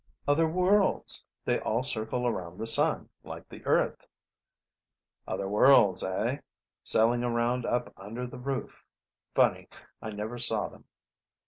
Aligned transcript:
"Other 0.27 0.47
worlds. 0.47 1.23
They 1.45 1.59
all 1.59 1.83
circle 1.83 2.25
around 2.25 2.57
the 2.57 2.65
sun, 2.65 3.09
like 3.23 3.47
the 3.47 3.63
Earth." 3.67 4.07
"Other 5.27 5.47
worlds, 5.47 6.03
eh? 6.03 6.39
Sailing 6.83 7.23
around 7.23 7.67
up 7.67 7.93
under 7.97 8.25
the 8.25 8.39
roof? 8.39 8.83
Funny; 9.35 9.69
I 10.01 10.09
never 10.09 10.39
saw 10.39 10.69
them." 10.69 10.85